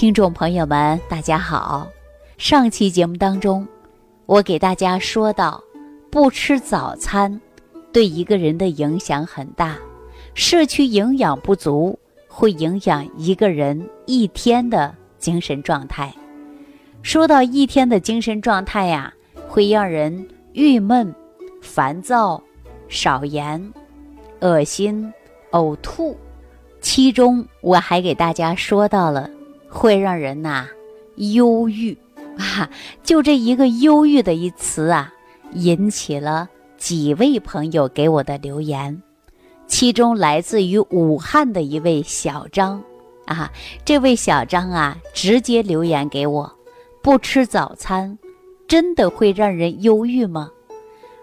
[0.00, 1.86] 听众朋友们，大家好。
[2.38, 3.68] 上期节目当中，
[4.24, 5.62] 我给大家说到，
[6.10, 7.38] 不吃早餐
[7.92, 9.76] 对一个人的影响很大，
[10.32, 16.10] 摄取营养不足会影响一个人一天的精神状态。
[17.02, 19.12] 说到一天的精神状态呀，
[19.46, 21.14] 会让人郁闷、
[21.60, 22.42] 烦躁、
[22.88, 23.62] 少言、
[24.40, 25.12] 恶心、
[25.50, 26.16] 呕吐。
[26.80, 29.28] 其中我还给大家说到了。
[29.70, 30.66] 会让人呐
[31.16, 31.96] 忧郁
[32.36, 32.68] 啊，
[33.02, 35.12] 就这一个忧郁的一词啊，
[35.52, 39.02] 引起了几位朋友给我的留言，
[39.66, 42.82] 其中来自于武汉的一位小张
[43.26, 43.50] 啊，
[43.84, 46.50] 这位小张啊，直接留言给我：
[47.02, 48.18] 不吃早餐
[48.66, 50.50] 真的会让人忧郁吗？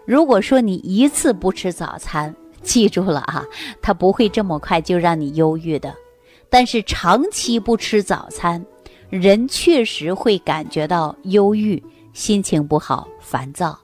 [0.06, 3.44] 如果说你一次不吃早餐，记住了啊，
[3.82, 5.94] 他不会这么快就让你忧郁的。
[6.50, 8.66] 但是长期不吃早餐，
[9.10, 11.82] 人确实会感觉到忧郁、
[12.14, 13.78] 心情不好、烦躁。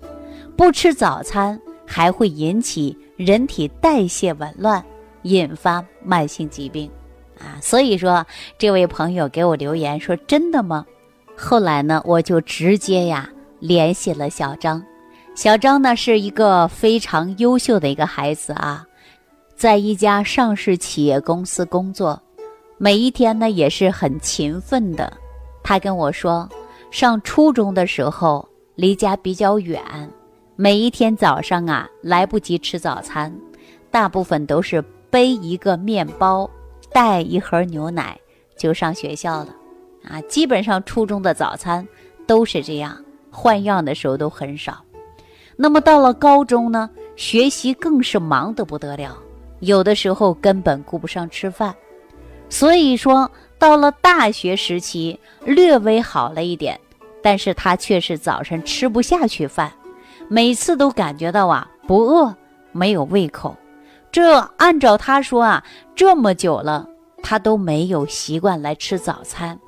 [0.56, 4.84] 不吃早餐还会引起人体代谢紊乱，
[5.24, 6.90] 引发慢性疾病。
[7.40, 8.26] 啊，所以说
[8.58, 10.86] 这位朋友给我留言说：“真的吗？”
[11.36, 14.82] 后来呢，我就直接呀联系了小张。
[15.36, 18.86] 小张呢是一个非常优秀的一个孩子啊，
[19.56, 22.22] 在一家上市企业公司工作。
[22.78, 25.12] 每一天呢也是很勤奋的，
[25.64, 26.50] 他跟我说，
[26.92, 29.82] 上初中的时候离家比较远，
[30.56, 33.34] 每一天早上啊来不及吃早餐，
[33.90, 36.50] 大部分都是背一个面包，
[36.92, 38.20] 带一盒牛奶
[38.58, 39.56] 就上学校了，
[40.10, 41.88] 啊，基本上初中的早餐
[42.28, 42.98] 都是这样，
[43.32, 44.84] 换样的时候都很少。
[45.56, 49.16] 那么到了高中呢，学习更是忙得不得了，
[49.60, 51.74] 有的时候根本顾不上吃饭。
[52.54, 56.80] 所以说，到了大学时期，略微好了一点，
[57.20, 59.74] 但是他却是早晨吃不下去饭，
[60.28, 62.32] 每次都感觉到啊不饿，
[62.72, 63.58] 没有胃口。
[64.12, 65.64] 这按照他说啊，
[65.96, 66.88] 这么久了，
[67.24, 69.60] 他都没有习惯来吃早餐。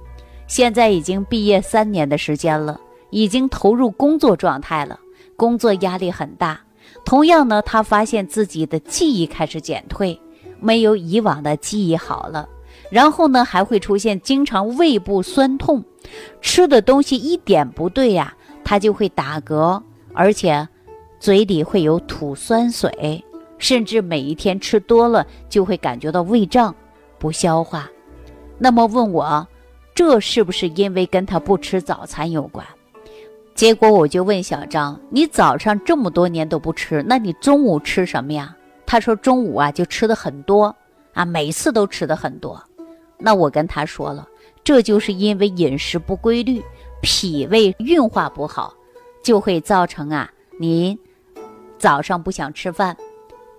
[0.46, 2.80] 现在已经毕业三年的时间了，
[3.10, 5.00] 已经投入工作状态了，
[5.36, 6.62] 工作压力很大。
[7.04, 10.22] 同样呢，他发现自己的记忆开始减退，
[10.60, 12.48] 没有以往的记忆好了。
[12.96, 15.84] 然后呢，还会出现经常胃部酸痛，
[16.40, 18.34] 吃的东西一点不对呀，
[18.64, 19.84] 他就会打嗝，
[20.14, 20.66] 而且
[21.20, 23.22] 嘴里会有吐酸水，
[23.58, 26.74] 甚至每一天吃多了就会感觉到胃胀、
[27.20, 27.92] 不消化。
[28.58, 29.46] 那么问我，
[29.94, 32.66] 这是不是因为跟他不吃早餐有关？
[33.54, 38.56] 结果我就问小张：“你早上这么多年都不吃，那你中午吃什么呀？”
[38.88, 40.74] 他说：“中午啊，就吃的很多
[41.14, 42.64] 啊，每次都吃的很多。”
[43.18, 44.28] 那我跟他说了，
[44.64, 46.62] 这就是因为饮食不规律，
[47.02, 48.74] 脾胃运化不好，
[49.24, 50.98] 就会造成啊，您
[51.78, 52.96] 早上不想吃饭，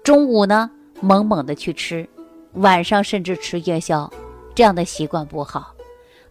[0.02, 2.08] 中午呢猛猛的去吃，
[2.54, 4.10] 晚上甚至吃夜宵，
[4.54, 5.74] 这样的习惯不好。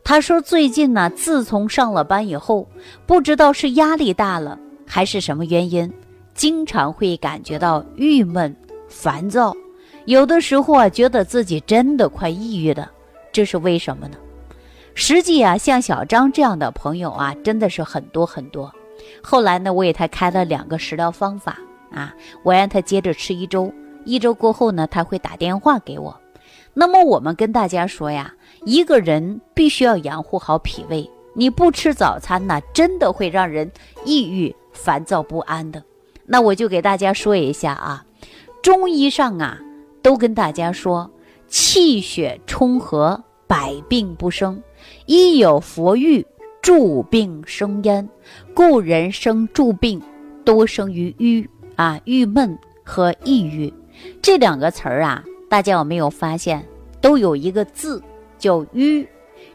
[0.04, 2.68] 他说最近呢，自从上了班以后，
[3.08, 5.92] 不知道是压力大了还是什么原因，
[6.36, 8.56] 经常会感觉到郁闷、
[8.88, 9.56] 烦躁，
[10.06, 12.92] 有的时候啊，觉得自己真的快抑郁了。
[13.36, 14.16] 这是为什么呢？
[14.94, 18.74] 实际啊，像小张这样的朋友啊，真的是很多很多。
[19.22, 21.60] 后来呢，我给他开了两个食疗方法
[21.92, 23.74] 啊，我让他接着吃一周，
[24.06, 26.18] 一周过后呢，他会打电话给我。
[26.74, 33.70] 那么我们跟大家说呀，一个人必须要养护好脾胃，你不吃早餐呢，真的会让人
[34.06, 35.84] 抑郁、烦躁不安的。
[36.26, 38.06] 那我就给大家说一下啊，
[38.62, 39.60] 中医上啊，
[40.02, 41.12] 都跟大家说。
[41.48, 44.56] 气血充和，百病不生；
[45.06, 46.26] 一有佛欲，
[46.62, 48.08] 助病生焉。
[48.54, 50.02] 故人生助病，
[50.44, 53.72] 多生于郁啊、郁闷和抑郁
[54.22, 55.24] 这两个词儿啊。
[55.48, 56.66] 大家有没有发现，
[57.00, 58.02] 都有一个字
[58.40, 59.08] 叫郁？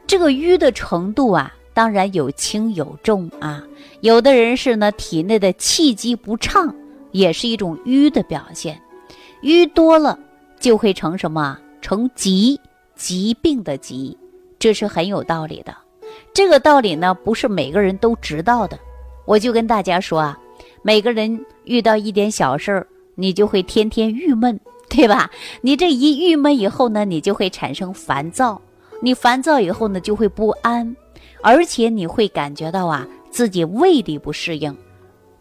[0.06, 3.62] 这个郁的程度啊，当然有轻有重啊。
[4.00, 6.72] 有的人是呢，体内的气机不畅，
[7.10, 8.80] 也是一种郁的表现。
[9.42, 10.18] 郁多了，
[10.60, 11.58] 就会成什么？
[11.90, 12.56] 成疾，
[12.94, 14.16] 疾病的疾，
[14.60, 15.76] 这是很有道理的。
[16.32, 18.78] 这个道理呢，不是每个人都知道的。
[19.24, 20.38] 我就跟大家说啊，
[20.82, 25.28] 每个人遇到一点小事儿，你就会天天郁闷，对吧？
[25.62, 28.62] 你这一郁闷以后呢，你就会产生烦躁，
[29.02, 30.94] 你烦躁以后呢，就会不安，
[31.42, 34.72] 而且你会感觉到啊，自己胃里不适应。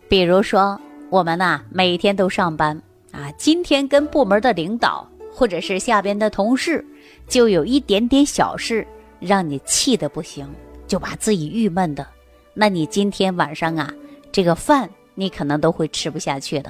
[0.07, 0.81] 比如说，
[1.11, 2.81] 我们呐，每天都上班
[3.11, 5.07] 啊，今天跟部门的领导。
[5.39, 6.85] 或者是下边的同事，
[7.25, 8.85] 就有一点点小事，
[9.21, 10.45] 让你气的不行，
[10.85, 12.05] 就把自己郁闷的，
[12.53, 13.89] 那你今天晚上啊，
[14.33, 16.69] 这个饭你可能都会吃不下去的。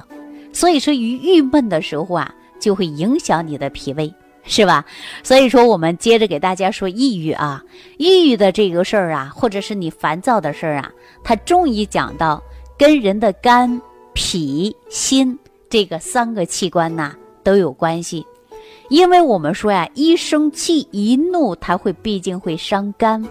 [0.52, 4.14] 所以说，于郁闷的时候啊，就会影响你的脾胃，
[4.44, 4.86] 是吧？
[5.24, 7.60] 所以说，我们接着给大家说抑郁啊，
[7.98, 10.92] 抑郁的这个事儿啊，或者是你烦躁的事儿啊，
[11.24, 12.40] 它中医讲到
[12.78, 13.82] 跟人的肝、
[14.12, 15.36] 脾、心
[15.68, 18.24] 这个三个器官呐都有关系，
[18.90, 23.24] 因为我们说呀，一生气一怒，它会毕竟会伤肝，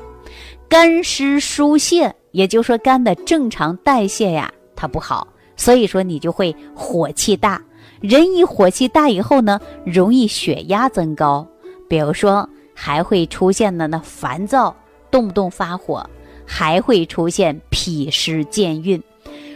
[0.69, 5.27] 肝湿疏泄，也就是说肝的正常代谢呀，它不好。
[5.57, 7.61] 所以说你就会火气大，
[7.99, 11.45] 人一火气大以后呢，容易血压增高，
[11.89, 14.73] 比如说还会出现的那烦躁，
[15.11, 16.09] 动不动发火，
[16.45, 19.03] 还会出现脾湿健运。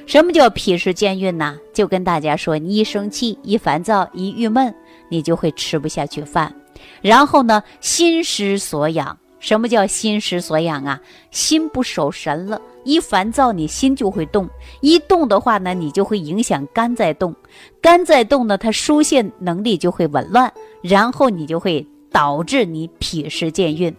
[0.05, 1.57] 什么叫脾湿健运呢？
[1.73, 4.73] 就跟大家说，你一生气、一烦躁、一郁闷，
[5.09, 6.53] 你就会吃不下去饭，
[7.01, 9.17] 然后呢，心失所养。
[9.39, 11.01] 什么叫心失所养啊？
[11.29, 12.61] 心不守神了。
[12.85, 14.45] 一烦躁，你心就会动；
[14.79, 17.35] 一动的话呢，你就会影响肝在动。
[17.81, 20.51] 肝在动呢，它疏泄能力就会紊乱，
[20.81, 23.93] 然后你就会导致你脾湿健运，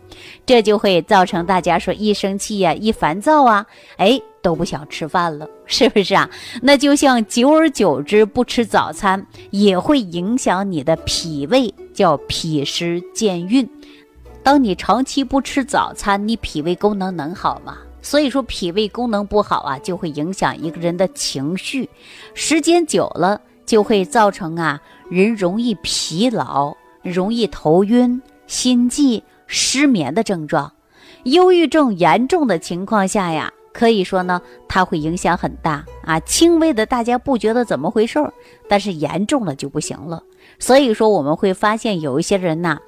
[0.47, 3.67] 这就会造成大家说一生气呀、一烦躁啊，
[3.97, 6.31] 哎，都不想吃饭了，是不是啊？
[6.63, 13.69] 那就像久而久之不吃早餐，也会影响你的脾胃，叫脾湿健运。
[14.45, 17.79] 当你长期不吃早餐，你脾胃功能能好吗？
[18.01, 21.89] 所以说，脾胃功能不好啊，就会影响一个人的情绪，
[22.35, 30.73] 时间久了就会造成啊，人容易疲劳、容易头晕、心悸、失眠的症状。
[31.25, 33.53] 忧郁症严重的情况下呀。
[33.75, 36.21] 可以说呢，它会影响很大啊。
[36.21, 38.33] 轻微的大家不觉得怎么回事儿，
[38.69, 40.23] 但是严重了就不行了。
[40.61, 42.79] 所以说我们会发现有一些人呐，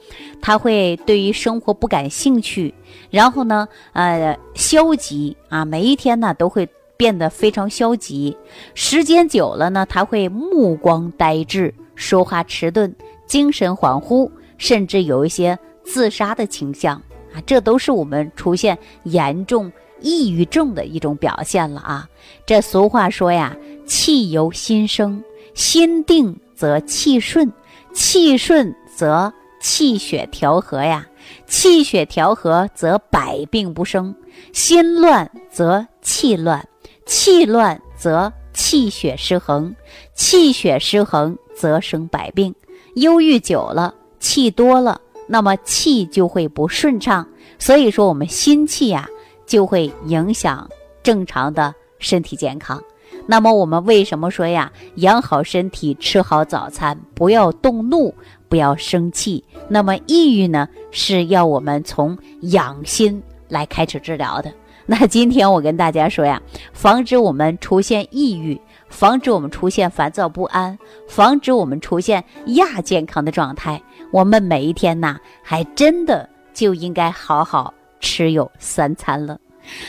[0.41, 2.73] 他会对于生活不感兴趣，
[3.11, 8.37] 然后呢，呃，消极啊，每一天呢都会变得非常消极。
[8.75, 12.95] 时间久了呢，他会目光呆滞，说话迟钝，
[13.27, 16.97] 精神恍惚，甚至有一些自杀的倾向
[17.33, 17.41] 啊。
[17.45, 19.71] 这都是我们出现严重。
[20.03, 22.07] 抑郁症的一种表现了啊！
[22.45, 23.57] 这俗话说呀，
[23.87, 25.25] 气由心生，
[25.55, 27.51] 心定则气顺，
[27.95, 31.07] 气顺则气血调和呀，
[31.47, 34.13] 气血调和则百病不生；
[34.53, 36.63] 心乱则气乱，
[37.07, 39.75] 气乱则气血失衡，
[40.15, 42.55] 气血失衡则生百病。
[42.97, 47.27] 忧郁久了，气多了，那么气就会不顺畅。
[47.59, 49.09] 所以说，我们心气呀。
[49.47, 50.69] 就会影响
[51.05, 52.83] 正常的身体健康。
[53.27, 58.13] 那么我们为什么说呀，养好身体，吃好早餐，不要动怒，
[58.49, 59.45] 不要生气？
[59.69, 64.53] 那么抑郁呢，是要我们从养心来开始治疗的。
[64.85, 70.79] 那今天我跟大家说呀，防止我们出现抑郁，防止我们出现烦躁不安，
[71.09, 77.73] 防止我们出现亚健康的状态，我们每一天呐，还真的就应该好好。
[77.99, 79.41] 吃有三餐了，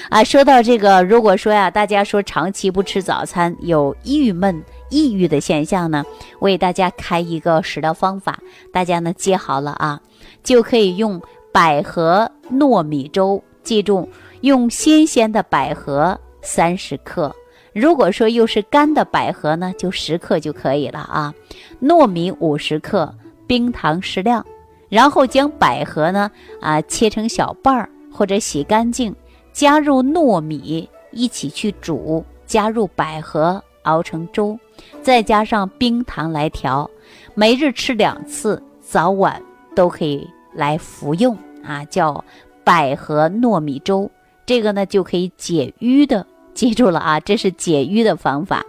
[0.10, 6.04] 啊，说到这个，如果说呀，大家说长期不吃早餐有郁闷、抑郁的现象呢，
[6.40, 8.40] 我给大家开一个食疗方法，
[8.72, 10.00] 大家呢记好了啊，
[10.42, 11.22] 就可以用
[11.52, 14.10] 百合糯米粥，记住
[14.42, 17.36] 用新鲜的百合三十克，
[17.78, 21.34] 如果说又是干的百合呢，就十克就可以了啊，
[21.82, 23.14] 糯米五十克，
[23.46, 24.44] 冰糖适量，
[24.90, 27.90] 然后将百合呢啊切成小瓣儿。
[28.10, 29.16] 或者洗干净，
[29.54, 34.58] 加入糯米一起去煮，加入百合熬成粥，
[35.04, 36.90] 再加上冰糖来调，
[37.36, 39.40] 每日吃两次，早晚
[39.76, 42.26] 都可以来服用啊，叫
[42.64, 44.10] 百合糯米粥。
[44.48, 46.26] 这个呢就可以解瘀的，
[46.58, 48.66] 记住了啊，这是解瘀的方法。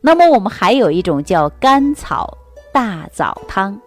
[0.00, 2.38] 那么我们还有一种叫甘草
[2.72, 3.78] 大枣汤，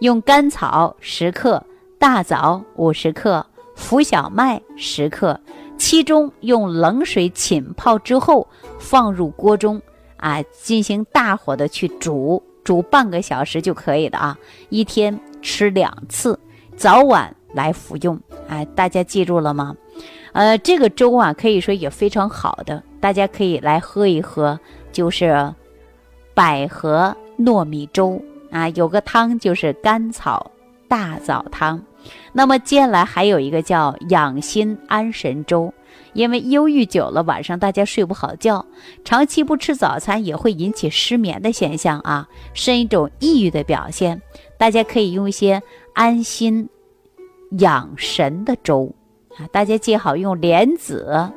[0.00, 1.62] 用甘草十克，
[1.96, 3.46] 大枣五十克。
[3.76, 5.40] 浮小麦十克，
[5.76, 8.48] 其中用冷水浸泡之后
[8.80, 9.80] 放入锅中，
[10.16, 14.36] 啊，进行大火的去煮，煮半个小时就可以了啊。
[14.68, 16.36] 一天吃两次，
[16.76, 18.20] 早晚来服用。
[18.48, 19.76] 哎，大家记住了吗？
[20.38, 24.56] 呃，这个粥啊，可以说也非常好的，大家可以来喝一喝，
[24.92, 25.52] 就是
[26.32, 28.68] 百合糯米粥啊。
[28.68, 30.48] 有个汤就是甘草
[30.86, 31.82] 大枣汤。
[32.32, 35.74] 那么接下来还有一个叫养心安神粥，
[36.12, 38.64] 因为忧郁久了，晚上大家睡不好觉，
[39.04, 44.22] 长期不吃早餐也会引起失眠的现象啊，是一种抑郁的表现。
[44.56, 45.60] 大家可以用一些
[45.94, 46.68] 安心
[47.58, 48.94] 养神的粥
[49.38, 51.30] 啊，大家记好，用莲子、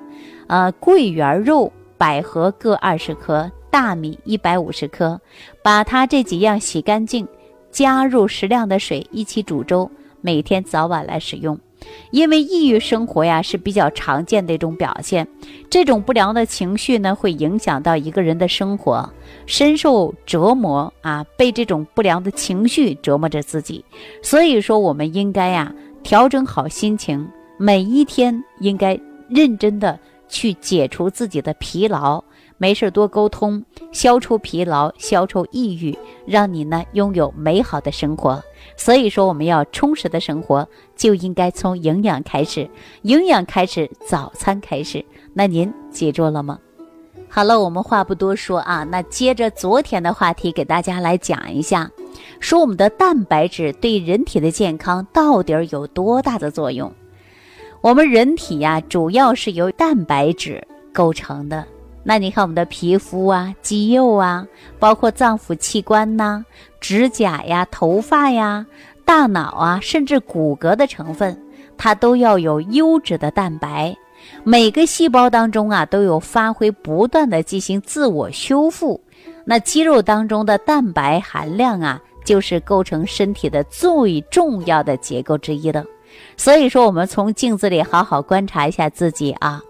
[0.48, 5.22] 呃桂圆肉、百合各二十克，大米一百五十克，
[5.64, 7.28] 把它这几样洗干净，
[7.70, 9.90] 加入适量的水一起煮粥，
[10.20, 11.60] 每天早晚来使用。
[12.12, 15.28] 因为抑郁生活呀是比较常见的一种表现，
[15.68, 19.12] 这种不良的情绪呢会影响到一个人的生活，
[19.48, 23.84] 深受折磨啊，被这种不良的情绪折磨着自己。
[24.22, 27.28] 所以说，我们应该呀调整好心情，
[27.62, 29.00] 每一天应该
[29.30, 32.24] 认真的去解除自己的疲劳。
[32.58, 38.44] 没事多沟通，消除疲劳，消除抑郁，让你呢拥有美好的生活。
[38.76, 42.68] 所以说，我们要充实的生活，就应该从营养开始，
[43.04, 45.06] 营养开始，早餐开始。
[45.32, 46.58] 那您记住了吗？
[47.30, 51.92] 好了，我们话不多说啊，那接着昨天的话题，给大家来讲一下，
[52.40, 56.92] 说我们的蛋白质对人体的健康到底有多大的作用？
[57.82, 61.66] 我们人体呀，主要是由蛋白质构成的。
[62.04, 64.46] 那你看我们的皮肤啊、肌肉啊，
[64.78, 66.46] 包括脏腑器官呐、
[66.80, 68.64] 指甲呀、头发呀、
[69.04, 71.36] 大脑啊，甚至骨骼的成分，
[71.76, 73.96] 它都要有优质的蛋白。
[74.44, 79.02] 每个细胞当中啊，都有发挥不断的进行自我修复。
[79.44, 85.84] 那肌肉当中的蛋白含量啊，就是构成身体的最重要的结构之一了。
[86.38, 89.62] 所以说，我们从镜子里好好观察一下自己啊。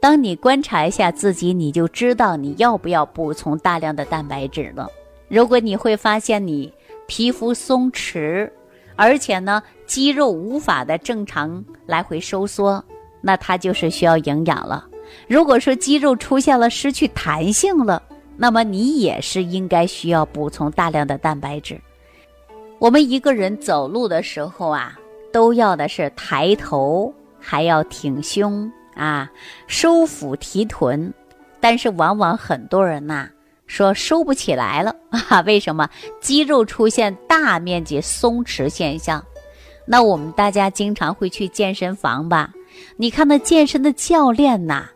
[0.00, 4.88] 当你观察一下自己，你就知道你要不要补充大量的蛋白质了。
[5.28, 6.72] 如果你会发现你
[7.06, 8.48] 皮肤松弛，
[8.94, 12.84] 而且呢肌肉无法的正常来回收缩，
[13.20, 14.86] 那它就是需要营养了。
[15.26, 18.02] 如果说肌肉出现了失去弹性了，
[18.36, 21.80] 那么你也是应该需要补充大量的蛋白质。
[22.78, 24.98] 我们一个人走路的时候啊，
[25.36, 28.72] 都要的是抬头，还要挺胸。
[28.94, 29.30] 啊，
[29.66, 31.12] 收腹提臀，
[31.60, 33.28] 但是往往很多人呐
[33.66, 35.42] 说收不起来了啊？
[35.44, 35.86] 为什么？
[36.22, 39.22] 肌肉出现大面积松弛现象。
[39.84, 42.50] 那我们大家经常会去健身房吧？
[42.96, 44.86] 你看那健身的教练呐，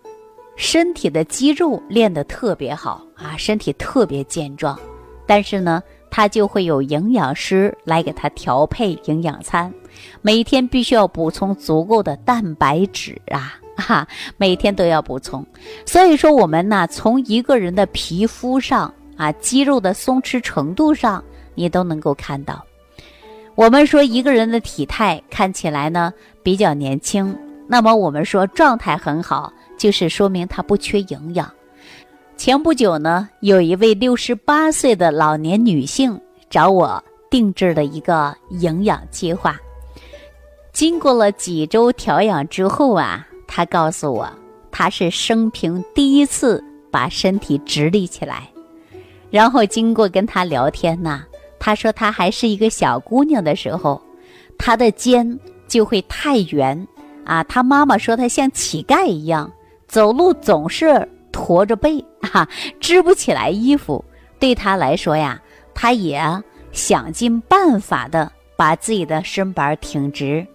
[0.56, 4.80] 身体的肌肉练得特别好啊，身体特别健壮，
[5.26, 9.73] 但是呢，他就会有营养师来给他调配营养餐，
[10.21, 13.57] 每天必须 要补充足够的蛋白质啊。
[13.76, 15.43] 哈，每天都要补充，
[15.87, 21.25] 所以说我们呢，从一个人的皮肤上啊，肌肉的松弛程度上，
[21.55, 22.62] 你都能够看到。
[23.55, 26.12] 我们说一个人的体态看起来呢
[26.43, 27.35] 比较年轻，
[27.67, 31.50] 那么我们说状态很好，就是说明他不缺营养。
[32.40, 36.18] 前不久呢，有一位六十八岁的老年女性
[36.49, 39.61] 找我定制了一个营养计划，
[40.73, 43.26] 经过了几周调养之后啊。
[43.47, 44.26] 她告诉我，
[44.70, 48.49] 她是生平第一次把身体直立起来，
[49.28, 51.23] 然后经过跟她聊天呐，
[51.59, 54.00] 她说她还是一个小姑娘的时候，
[54.56, 56.88] 她的肩就会太圆
[57.23, 59.52] 啊，她妈妈说她像乞丐一样，
[59.87, 62.49] 走路总是驼着背啊，
[62.81, 64.05] 织 不起来衣服。
[64.39, 65.41] 对他来说呀，
[65.75, 66.23] 他也
[66.73, 70.47] 想尽办法的把自己的身板挺直，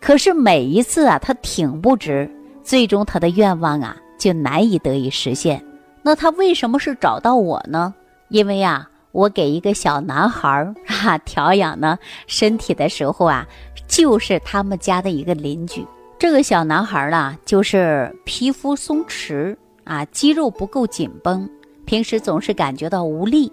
[0.00, 2.30] 可是每一次啊，他挺不直。
[2.62, 5.62] 最终，他的愿望啊就难以得以实现。
[6.02, 7.94] 那他为什么是找到我呢？
[8.28, 13.46] 因为啊，我给一个小男孩儿啊 调养呢身体的时候啊，
[13.86, 15.84] 就是他们家的一个邻居。
[16.18, 21.48] 这个小男孩儿呢，就是皮肤松弛啊，肌肉不够紧绷，
[21.84, 23.52] 平时总是感觉到无力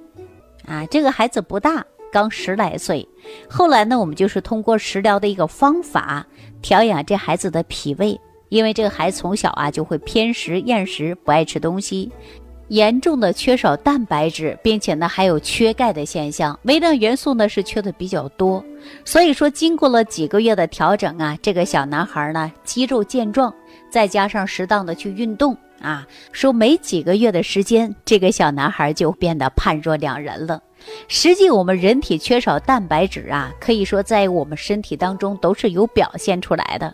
[0.65, 0.85] 啊。
[0.87, 3.07] 这个孩子不大，刚十来岁。
[3.49, 6.25] 后来呢，我们就是通过食疗的一个方法
[6.61, 8.19] 调养这孩子的脾胃。
[8.49, 12.11] 因为这个孩子从小啊就会偏食厌食，不爱吃东西，
[12.67, 18.61] 严重的缺少蛋白质，并且呢还有缺钙的现象，微量元素呢是缺的比较多。
[19.05, 23.53] 所以说，经过了几个月的调整啊，这个小男孩呢肌肉健壮，
[23.89, 30.61] 再加上适当的去运动啊，说没几个月的时间，这个小男孩就变得判若两人了。
[31.07, 36.93] 实际我们人体缺少蛋白质啊，可以说在我们身体当中都是有表现出来的。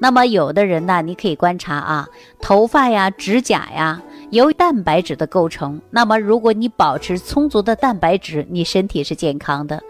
[0.00, 2.08] 那么有的人呢，你可以观察啊，
[2.40, 5.80] 头发呀、指甲呀，由蛋白质的构成。
[5.90, 9.82] 那么如果你保持充足的蛋白质，你身体是健康的。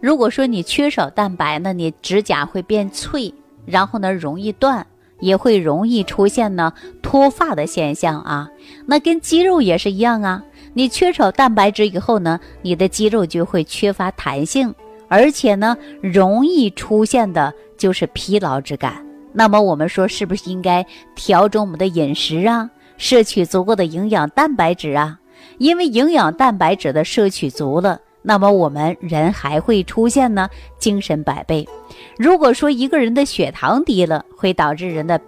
[0.00, 3.32] 如果说你缺少蛋白呢，你指甲会变脆，
[3.64, 4.84] 然后呢容易断，
[5.20, 8.48] 也会容易出现呢脱发的现象啊。
[8.86, 10.42] 那跟肌肉也是一样啊。
[10.72, 14.74] 你缺少蛋白质以后呢，你的肌肉就会缺乏弹性，
[15.08, 19.04] 而且呢，容易出现的就是疲劳之感。
[19.32, 25.20] 那么我们说是不是应该调整我们的饮食啊，摄取足够的营养蛋白质啊？
[25.58, 31.68] 因为营养蛋白质的摄取足了，那么我们人还会出现呢精神百倍。
[32.16, 35.20] 如果说一个人的血糖低了，会导致人的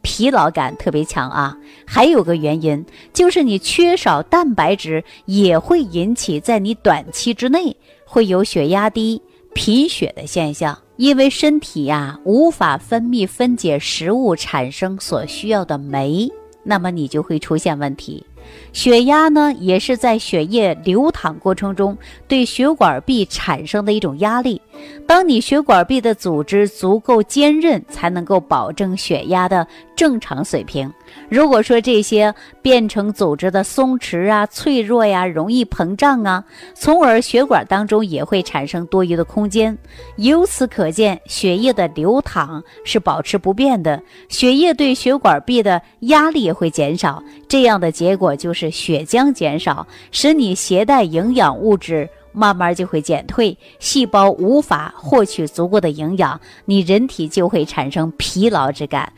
[0.00, 1.54] 疲劳感特别强啊。
[1.86, 2.82] 还有个原因
[3.12, 9.20] 就是你缺少蛋白质，也会引起在你短期之内会有血压低、
[9.52, 10.76] 贫血的现象。
[10.96, 16.30] 因为身体呀无法分泌分解食物产生所需要的酶，
[16.62, 18.24] 那么你就会出现问题。
[18.72, 21.96] 血压呢，也是在血液流淌过程中
[22.28, 24.60] 对血管壁产生的一种压力。
[25.06, 30.92] 当你血管壁的组织足够坚韧，才能够保证血压的正常水平。
[31.28, 32.32] 如果说这些
[32.62, 36.44] 变成组织的松弛啊、脆弱呀、容易膨胀啊，
[36.74, 39.76] 从而血管当中也会产生多余的空间。
[40.16, 47.22] 由此可见，血液的流淌是保持不变的，血液对血管壁的压力也会减少。
[47.48, 52.08] 这样的结果就是血浆减少，使你携带营养物质。
[52.32, 59.12] 慢慢就会减退，细胞无法获取足够的营养，你人体就会产生疲劳之感。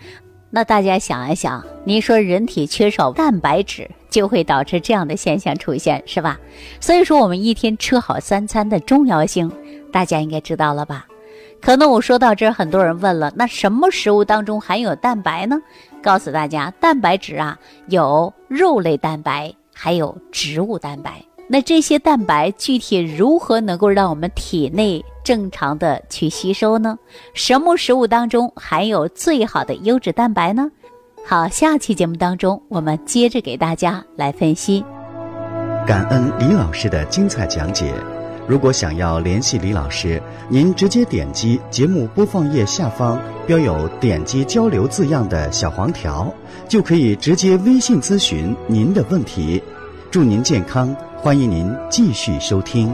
[0.50, 6.38] 那大家想一想，你说人体缺少蛋白质，就会导致这样的现象出现，是吧？
[6.78, 9.50] 所以说，我们一天吃好三餐的重要性，
[9.90, 11.07] 大家应该知道了吧？
[11.61, 15.57] 可能我说到这儿，很多人问了，那什么食物当中含有蛋白呢？
[16.02, 21.23] 告诉大家，蛋白质啊，有肉类蛋白，还有植物蛋白。
[21.49, 26.99] 那这些蛋白具体如何能够让我们体内正常的去吸收呢？
[27.34, 30.70] 什么食物当中含有最好的优质蛋白呢？
[31.26, 34.84] 好，下期节目当中我们接着给大家来分析。
[35.87, 37.92] 感恩李老师的精彩讲解。
[38.49, 46.32] 如果想要联系李老师，您直接点击节目播放页下方标有“点击交流”字样的小黄条，
[46.67, 49.62] 就可以直接微信咨询您的问题。
[50.12, 50.94] 祝您健康。
[51.16, 52.92] 欢迎您继续收听。